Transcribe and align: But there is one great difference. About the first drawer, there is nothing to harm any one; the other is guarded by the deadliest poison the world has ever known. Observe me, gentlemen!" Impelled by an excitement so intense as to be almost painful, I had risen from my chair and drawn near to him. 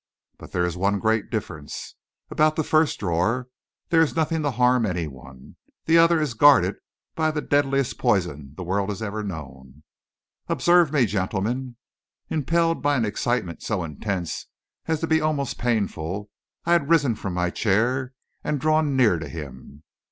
But 0.39 0.51
there 0.51 0.65
is 0.65 0.75
one 0.75 0.97
great 0.97 1.29
difference. 1.29 1.93
About 2.31 2.55
the 2.55 2.63
first 2.63 2.99
drawer, 3.01 3.49
there 3.89 4.01
is 4.01 4.15
nothing 4.15 4.41
to 4.41 4.49
harm 4.49 4.83
any 4.83 5.05
one; 5.07 5.57
the 5.85 5.99
other 5.99 6.19
is 6.19 6.33
guarded 6.33 6.77
by 7.13 7.29
the 7.29 7.39
deadliest 7.39 7.99
poison 7.99 8.55
the 8.57 8.63
world 8.63 8.89
has 8.89 9.03
ever 9.03 9.21
known. 9.21 9.83
Observe 10.47 10.91
me, 10.91 11.05
gentlemen!" 11.05 11.75
Impelled 12.31 12.81
by 12.81 12.95
an 12.95 13.05
excitement 13.05 13.61
so 13.61 13.83
intense 13.83 14.47
as 14.87 15.01
to 15.01 15.05
be 15.05 15.21
almost 15.21 15.59
painful, 15.59 16.31
I 16.65 16.71
had 16.71 16.89
risen 16.89 17.13
from 17.13 17.35
my 17.35 17.51
chair 17.51 18.13
and 18.43 18.59
drawn 18.59 18.95
near 18.97 19.19
to 19.19 19.29
him. 19.29 19.83